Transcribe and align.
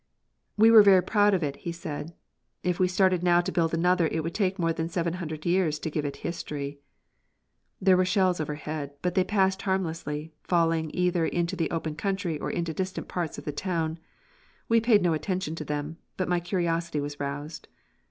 "We 0.57 0.71
were 0.71 0.81
very 0.81 1.03
proud 1.03 1.35
of 1.35 1.43
it," 1.43 1.57
he 1.57 1.71
said. 1.71 2.15
"If 2.63 2.79
we 2.79 2.87
started 2.87 3.21
now 3.21 3.39
to 3.41 3.51
build 3.51 3.71
another 3.71 4.07
it 4.07 4.23
would 4.23 4.33
take 4.33 4.57
more 4.57 4.73
than 4.73 4.89
seven 4.89 5.13
hundred 5.21 5.45
years 5.45 5.77
to 5.77 5.91
give 5.91 6.05
it 6.05 6.15
history." 6.25 6.79
There 7.79 7.95
were 7.95 8.03
shells 8.03 8.39
overhead. 8.39 8.93
But 9.03 9.13
they 9.13 9.23
passed 9.23 9.61
harmlessly, 9.61 10.33
falling 10.43 10.89
either 10.95 11.27
into 11.27 11.55
the 11.55 11.69
open 11.69 11.93
country 11.93 12.39
or 12.39 12.49
into 12.49 12.73
distant 12.73 13.09
parts 13.09 13.37
of 13.37 13.45
the 13.45 13.51
town. 13.51 13.99
We 14.67 14.81
paid 14.81 15.03
no 15.03 15.13
attention 15.13 15.53
to 15.57 15.63
them, 15.65 15.97
but 16.17 16.27
my 16.27 16.39
curiosity 16.39 16.99
was 16.99 17.19
roused. 17.19 17.67